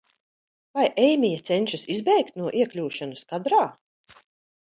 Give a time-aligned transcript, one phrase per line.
[0.77, 3.61] Vai Eimija cenšas izbēgt no iekļūšanas kadrā?